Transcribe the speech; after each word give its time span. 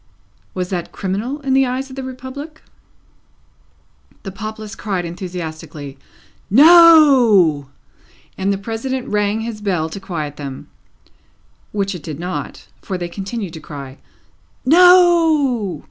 Was 0.55 0.69
that 0.71 0.91
criminal 0.91 1.41
in 1.41 1.53
the 1.53 1.67
eyes 1.67 1.91
of 1.91 1.95
the 1.95 2.01
Republic? 2.01 2.63
The 4.23 4.31
populace 4.31 4.73
cried 4.73 5.05
enthusiastically, 5.05 5.99
"No!" 6.49 7.67
and 8.35 8.51
the 8.51 8.57
President 8.57 9.07
rang 9.09 9.41
his 9.41 9.61
bell 9.61 9.89
to 9.89 9.99
quiet 9.99 10.37
them. 10.37 10.71
Which 11.71 11.93
it 11.93 12.01
did 12.01 12.19
not, 12.19 12.67
for 12.81 12.97
they 12.97 13.09
continued 13.09 13.53
to 13.53 13.59
cry 13.59 13.99
"No!" 14.65 15.79